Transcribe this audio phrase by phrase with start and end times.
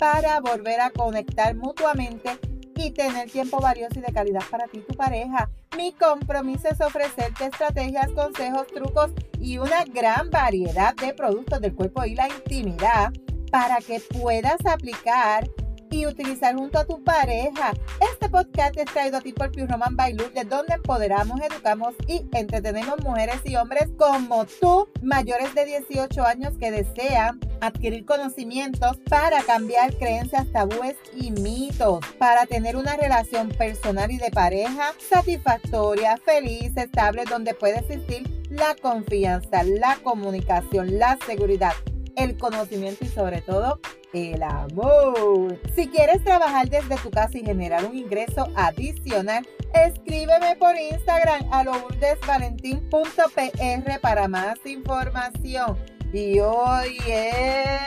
[0.00, 2.38] para volver a conectar mutuamente
[2.74, 5.50] y tener tiempo valioso y de calidad para ti y tu pareja.
[5.76, 12.06] Mi compromiso es ofrecerte estrategias, consejos, trucos y una gran variedad de productos del cuerpo
[12.06, 13.12] y la intimidad
[13.52, 15.46] para que puedas aplicar
[15.90, 17.72] y utilizar junto a tu pareja.
[18.12, 23.02] Este podcast es traído a ti por Pure Roman de donde empoderamos, educamos y entretenemos
[23.02, 29.94] mujeres y hombres como tú, mayores de 18 años que desean adquirir conocimientos para cambiar
[29.96, 37.24] creencias, tabúes y mitos, para tener una relación personal y de pareja satisfactoria, feliz, estable,
[37.28, 41.72] donde puede existir la confianza, la comunicación, la seguridad,
[42.16, 43.78] el conocimiento y sobre todo
[44.12, 45.58] el amor.
[45.74, 51.62] Si quieres trabajar desde tu casa y generar un ingreso adicional, escríbeme por Instagram a
[51.64, 55.76] lourdesvalentín.pr para más información.
[56.12, 57.80] Y hoy es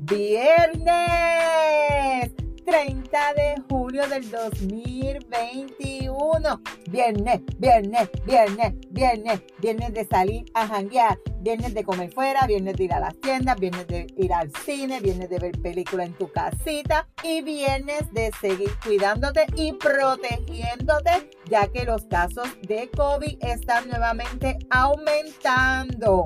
[0.00, 0.96] viernes
[2.66, 6.60] 30 de julio del 2021.
[6.90, 12.84] Viernes, viernes, viernes, viernes, viernes de salir a janguear, viernes de comer fuera, viernes de
[12.84, 16.28] ir a las tiendas, viernes de ir al cine, viernes de ver película en tu
[16.32, 23.88] casita y viernes de seguir cuidándote y protegiéndote, ya que los casos de COVID están
[23.88, 26.24] nuevamente aumentando.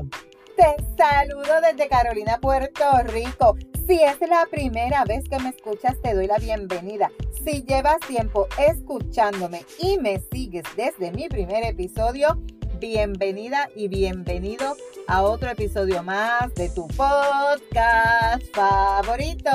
[0.61, 3.57] Te saludo desde Carolina, Puerto Rico.
[3.87, 7.11] Si es la primera vez que me escuchas, te doy la bienvenida.
[7.43, 12.39] Si llevas tiempo escuchándome y me sigues desde mi primer episodio,
[12.79, 14.77] bienvenida y bienvenido
[15.09, 19.51] a otro episodio más de tu podcast favorito.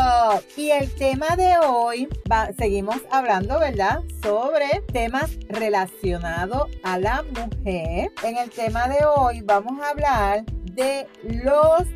[0.57, 2.09] Y el tema de hoy,
[2.57, 4.01] seguimos hablando, ¿verdad?
[4.23, 8.11] Sobre temas relacionados a la mujer.
[8.23, 11.87] En el tema de hoy vamos a hablar de los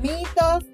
[0.00, 0.64] mitos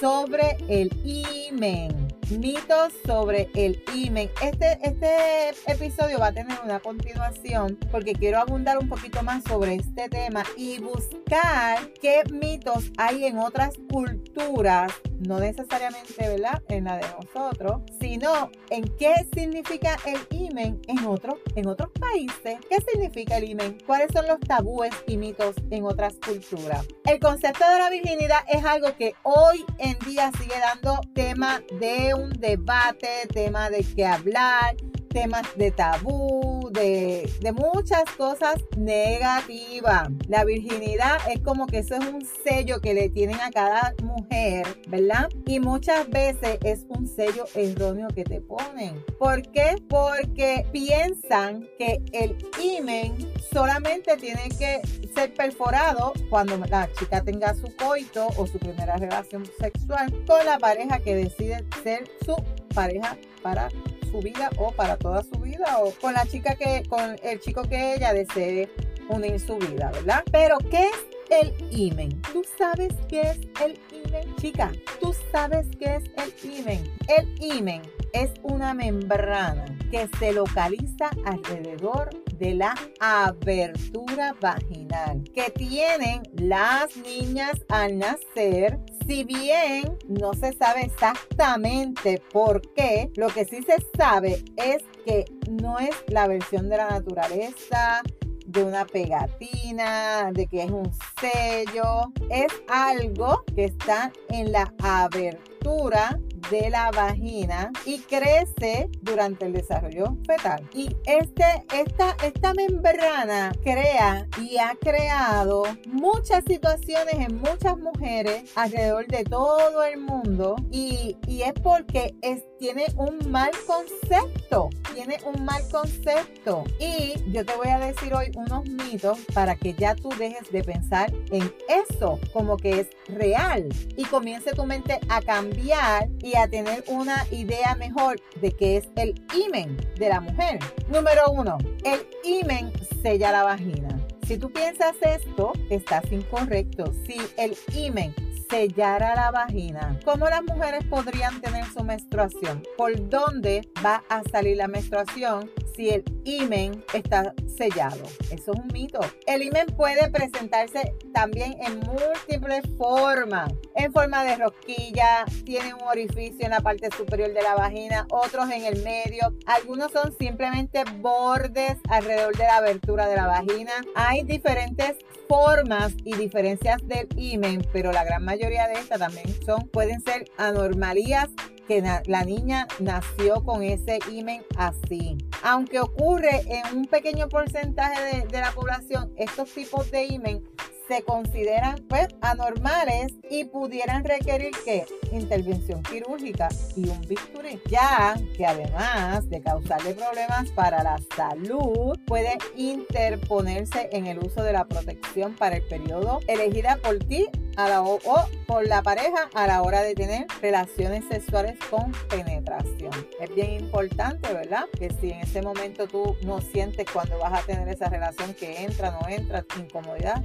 [0.00, 2.08] sobre el imen.
[2.30, 4.30] Mitos sobre el imen.
[4.42, 9.76] Este, este episodio va a tener una continuación porque quiero abundar un poquito más sobre
[9.76, 16.62] este tema y buscar qué mitos hay en otras culturas, no necesariamente ¿verdad?
[16.68, 22.58] en la de nosotros, sino en qué significa el imen en otros, en otros países.
[22.68, 23.78] ¿Qué significa el imen?
[23.86, 26.86] ¿Cuáles son los tabúes y mitos en otras culturas?
[27.04, 32.14] El concepto de la virginidad es algo que hoy en día sigue dando tema de
[32.14, 34.76] un debate, tema de qué hablar,
[35.14, 40.08] temas de tabú, de, muchas cosas negativas.
[40.28, 44.66] La virginidad es como que eso es un sello que le tienen a cada mujer,
[44.88, 45.28] ¿verdad?
[45.46, 49.02] Y muchas veces es un sello erróneo que te ponen.
[49.18, 49.76] ¿Por qué?
[49.88, 53.16] Porque piensan que el imen
[53.52, 54.80] solamente tiene que
[55.14, 60.58] ser perforado cuando la chica tenga su coito o su primera relación sexual con la
[60.58, 62.34] pareja que decide ser su
[62.74, 63.68] pareja para
[64.14, 67.62] su vida o para toda su vida o con la chica que, con el chico
[67.62, 68.68] que ella desee
[69.08, 70.22] unir su vida, ¿verdad?
[70.30, 72.22] Pero ¿qué es el imen?
[72.32, 74.36] ¿Tú sabes qué es el imen?
[74.36, 74.70] Chica,
[75.00, 76.84] ¿tú sabes qué es el imen?
[77.08, 77.82] El imen
[78.12, 87.64] es una membrana que se localiza alrededor de la abertura vaginal que tienen las niñas
[87.68, 88.78] al nacer.
[89.06, 95.26] Si bien no se sabe exactamente por qué, lo que sí se sabe es que
[95.50, 98.02] no es la versión de la naturaleza,
[98.46, 106.18] de una pegatina, de que es un sello, es algo que está en la abertura
[106.50, 110.68] de la vagina y crece durante el desarrollo fetal.
[110.72, 119.06] Y este, esta, esta membrana crea y ha creado muchas situaciones en muchas mujeres alrededor
[119.06, 122.14] de todo el mundo y, y es porque
[122.58, 126.64] tiene un mal concepto, tiene un mal concepto.
[126.78, 130.64] Y yo te voy a decir hoy unos mitos para que ya tú dejes de
[130.64, 136.48] pensar en eso como que es real y comience tu mente a cambiar y a
[136.48, 140.58] tener una idea mejor de qué es el imen de la mujer.
[140.88, 142.72] Número uno, el imen
[143.02, 143.98] sella la vagina.
[144.26, 146.92] Si tú piensas esto, estás incorrecto.
[147.06, 148.14] Si el imen
[148.48, 149.98] sellara la vagina.
[150.04, 152.62] ¿Cómo las mujeres podrían tener su menstruación?
[152.76, 155.50] ¿Por dónde va a salir la menstruación?
[155.74, 158.02] Si el imen está sellado.
[158.30, 159.00] Eso es un mito.
[159.26, 163.52] El imen puede presentarse también en múltiples formas.
[163.74, 168.50] En forma de rosquilla, tiene un orificio en la parte superior de la vagina, otros
[168.50, 169.34] en el medio.
[169.46, 173.72] Algunos son simplemente bordes alrededor de la abertura de la vagina.
[173.94, 174.96] Hay diferentes
[175.28, 180.24] formas y diferencias del imen, pero la gran mayoría de estas también son, pueden ser
[180.36, 181.28] anormalías
[181.66, 185.16] que la niña nació con ese imen así.
[185.42, 190.42] Aunque ocurre en un pequeño porcentaje de, de la población, estos tipos de imen
[190.88, 198.46] se consideran pues anormales y pudieran requerir que intervención quirúrgica y un bisturí, ya que
[198.46, 205.34] además de causarle problemas para la salud, puede interponerse en el uso de la protección
[205.34, 208.00] para el periodo elegida por ti a la, o,
[208.46, 212.92] por la pareja a la hora de tener relaciones sexuales con penetración.
[213.20, 214.64] Es bien importante, ¿verdad?
[214.78, 218.64] Que si en ese momento tú no sientes cuando vas a tener esa relación que
[218.64, 220.22] entra, no entra, incomodidad,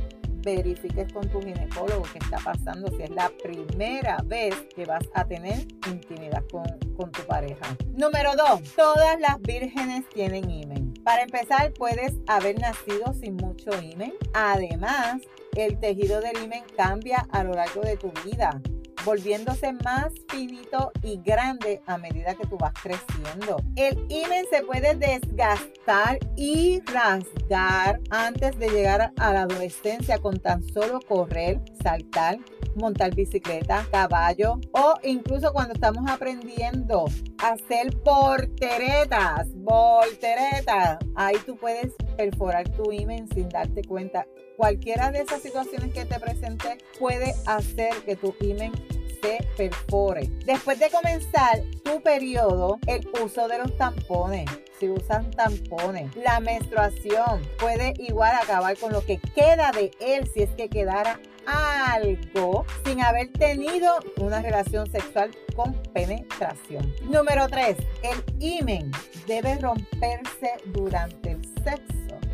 [0.56, 5.26] verifiques con tu ginecólogo qué está pasando, si es la primera vez que vas a
[5.26, 6.66] tener intimidad con,
[6.96, 7.78] con tu pareja.
[7.96, 10.94] Número dos, todas las vírgenes tienen imen.
[11.04, 14.14] Para empezar, puedes haber nacido sin mucho imen.
[14.34, 15.22] Además,
[15.56, 18.62] el tejido del imen cambia a lo largo de tu vida
[19.06, 23.58] volviéndose más finito y grande a medida que tú vas creciendo.
[23.76, 30.64] El imen se puede desgastar y rasgar antes de llegar a la adolescencia con tan
[30.64, 32.40] solo correr, saltar,
[32.76, 37.06] montar bicicleta, caballo o incluso cuando estamos aprendiendo
[37.42, 40.98] a hacer porteretas, volteretas.
[41.16, 44.26] Ahí tú puedes perforar tu imen sin darte cuenta.
[44.60, 48.74] Cualquiera de esas situaciones que te presenté puede hacer que tu imen
[49.22, 50.30] se perfore.
[50.46, 54.50] Después de comenzar tu periodo, el uso de los tampones.
[54.78, 60.42] Si usan tampones, la menstruación puede igual acabar con lo que queda de él si
[60.42, 66.94] es que quedara algo sin haber tenido una relación sexual con penetración.
[67.04, 67.78] Número 3.
[68.04, 68.92] El imen
[69.26, 71.38] debe romperse durante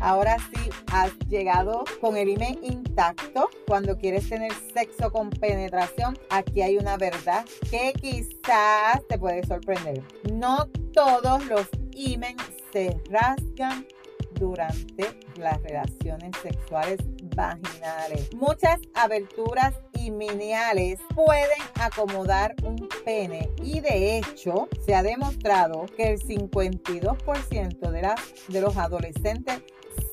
[0.00, 3.48] Ahora sí has llegado con el imen intacto.
[3.66, 10.02] Cuando quieres tener sexo con penetración, aquí hay una verdad que quizás te puede sorprender.
[10.32, 12.36] No todos los imen
[12.72, 13.86] se rasgan
[14.34, 16.98] durante las relaciones sexuales
[17.34, 18.32] vaginales.
[18.34, 19.74] Muchas aberturas
[21.14, 28.20] pueden acomodar un pene y de hecho se ha demostrado que el 52% de, las,
[28.48, 29.62] de los adolescentes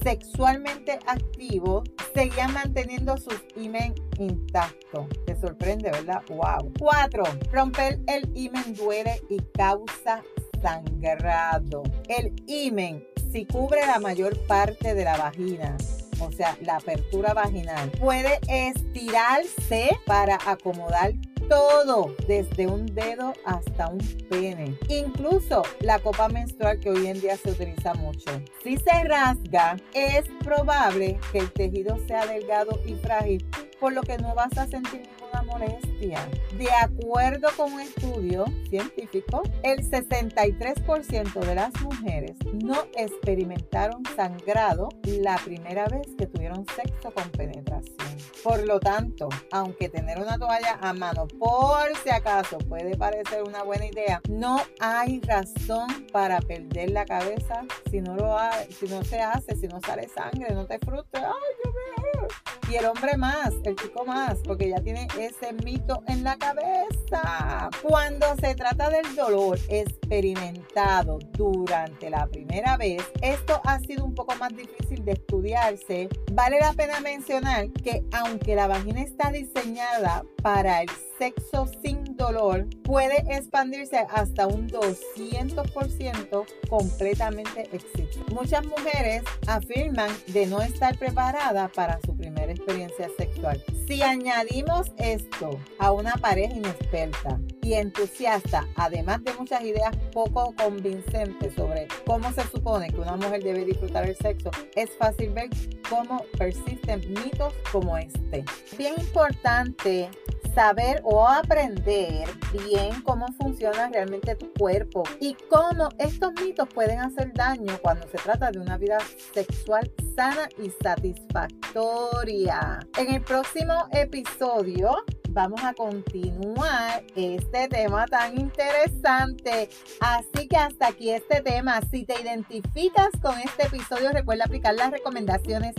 [0.02, 5.08] sexualmente activos seguían manteniendo sus imen intactos.
[5.26, 6.22] Te sorprende, ¿verdad?
[6.30, 6.74] ¡Wow!
[6.80, 7.24] 4.
[7.52, 10.24] Romper el imen duele y causa
[10.62, 11.84] sangrado.
[12.08, 15.78] El imen, si cubre la mayor parte de la vagina,
[16.26, 21.14] o sea, la apertura vaginal, puede estirarse para acomodar
[21.50, 24.00] todo, desde un dedo hasta un
[24.30, 24.78] pene.
[24.88, 28.32] Incluso la copa menstrual que hoy en día se utiliza mucho.
[28.64, 33.46] Si se rasga, es probable que el tejido sea delgado y frágil,
[33.80, 35.04] por lo que no vas a sentir
[35.34, 36.28] ninguna molestia.
[36.58, 45.38] De acuerdo con un estudio científico, el 63% de las mujeres no experimentaron sangrado la
[45.38, 47.96] primera vez que tuvieron sexo con penetración.
[48.44, 53.64] Por lo tanto, aunque tener una toalla a mano por si acaso puede parecer una
[53.64, 58.38] buena idea, no hay razón para perder la cabeza si no lo
[58.70, 61.24] si no se hace, si no sale sangre, no te frustres.
[61.24, 62.28] Ay, yo veo.
[62.70, 67.70] Y el hombre más, el chico más, porque ya tiene ese mito en la cabeza.
[67.82, 74.36] Cuando se trata del dolor experimentado durante la primera vez, esto ha sido un poco
[74.36, 76.10] más difícil de estudiarse.
[76.32, 82.68] Vale la pena mencionar que aunque la vagina está diseñada para el sexo sin dolor,
[82.84, 88.26] puede expandirse hasta un 200% completamente exitoso.
[88.34, 92.16] Muchas mujeres afirman de no estar preparada para su
[92.54, 93.64] experiencia sexual.
[93.88, 101.54] Si añadimos esto a una pareja inexperta y entusiasta, además de muchas ideas poco convincentes
[101.54, 105.50] sobre cómo se supone que una mujer debe disfrutar el sexo, es fácil ver
[105.90, 108.46] cómo persisten mitos como este.
[108.78, 110.10] Bien importante
[110.54, 117.34] saber o aprender bien cómo funciona realmente tu cuerpo y cómo estos mitos pueden hacer
[117.34, 119.00] daño cuando se trata de una vida
[119.34, 122.80] sexual sana y satisfactoria.
[122.98, 124.96] En el próximo episodio
[125.34, 129.70] vamos a continuar este tema tan interesante.
[130.00, 131.82] Así que hasta aquí este tema.
[131.90, 135.74] Si te identificas con este episodio, recuerda aplicar las recomendaciones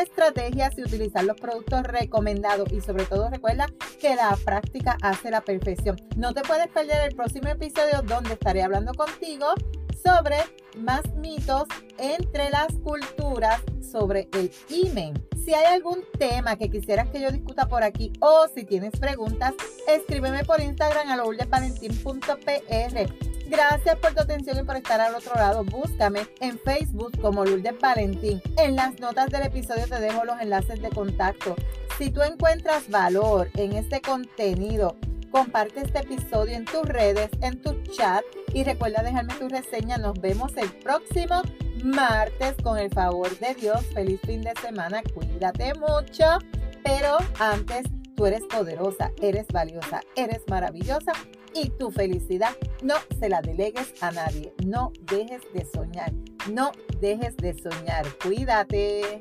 [0.00, 3.66] estrategias y utilizar los productos recomendados y sobre todo recuerda
[4.00, 5.96] que la práctica hace la perfección.
[6.16, 9.46] No te puedes perder el próximo episodio donde estaré hablando contigo
[10.02, 10.36] sobre
[10.78, 11.64] más mitos
[11.98, 15.20] entre las culturas sobre el email.
[15.44, 19.54] Si hay algún tema que quisieras que yo discuta por aquí o si tienes preguntas,
[19.88, 23.39] escríbeme por Instagram a lourdesvalentín.pr.
[23.50, 25.64] Gracias por tu atención y por estar al otro lado.
[25.64, 28.40] Búscame en Facebook como Lourdes Valentín.
[28.56, 31.56] En las notas del episodio te dejo los enlaces de contacto.
[31.98, 34.96] Si tú encuentras valor en este contenido,
[35.32, 38.22] comparte este episodio en tus redes, en tu chat
[38.54, 39.98] y recuerda dejarme tu reseña.
[39.98, 41.42] Nos vemos el próximo
[41.82, 43.84] martes con el favor de Dios.
[43.92, 45.02] Feliz fin de semana.
[45.12, 46.38] Cuídate mucho.
[46.84, 47.82] Pero antes,
[48.14, 51.14] tú eres poderosa, eres valiosa, eres maravillosa
[51.54, 54.52] y tu felicidad no se la delegues a nadie.
[54.64, 56.12] No dejes de soñar.
[56.50, 58.06] No dejes de soñar.
[58.22, 59.20] Cuídate.